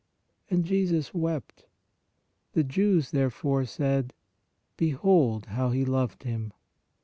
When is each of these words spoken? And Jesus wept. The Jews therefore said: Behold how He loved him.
And 0.49 0.65
Jesus 0.65 1.13
wept. 1.13 1.67
The 2.53 2.63
Jews 2.63 3.11
therefore 3.11 3.65
said: 3.65 4.15
Behold 4.75 5.45
how 5.45 5.69
He 5.69 5.85
loved 5.85 6.23
him. 6.23 6.53